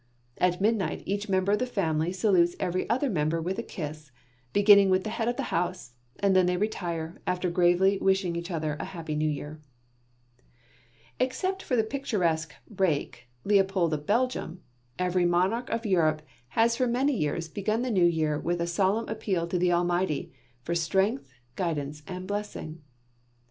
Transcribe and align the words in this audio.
At 0.39 0.59
midnight, 0.59 1.03
each 1.05 1.29
member 1.29 1.51
of 1.51 1.59
the 1.59 1.67
family 1.67 2.11
salutes 2.11 2.55
every 2.59 2.89
other 2.89 3.07
member 3.07 3.39
with 3.39 3.59
a 3.59 3.61
kiss, 3.61 4.09
beginning 4.51 4.89
with 4.89 5.03
the 5.03 5.11
head 5.11 5.27
of 5.27 5.35
the 5.35 5.53
house, 5.53 5.91
and 6.21 6.35
then 6.35 6.47
they 6.47 6.57
retire, 6.57 7.21
after 7.27 7.51
gravely 7.51 7.99
wishing 8.01 8.35
each 8.35 8.49
other 8.49 8.75
a 8.79 8.83
Happy 8.85 9.13
New 9.13 9.29
Year. 9.29 9.61
Except 11.19 11.69
that 11.69 11.89
picturesque 11.91 12.55
rake, 12.67 13.27
Leopold 13.43 13.93
of 13.93 14.07
Belgium, 14.07 14.61
every 14.97 15.27
monarch 15.27 15.69
of 15.69 15.85
Europe 15.85 16.23
has 16.57 16.75
for 16.75 16.87
many 16.87 17.15
years 17.15 17.47
begun 17.47 17.83
the 17.83 17.91
New 17.91 18.07
Year 18.07 18.39
with 18.39 18.59
a 18.59 18.65
solemn 18.65 19.07
appeal 19.07 19.45
to 19.45 19.59
the 19.59 19.71
Almighty, 19.71 20.33
for 20.63 20.73
strength, 20.73 21.31
guidance, 21.55 22.01
and 22.07 22.25
blessing. 22.27 22.81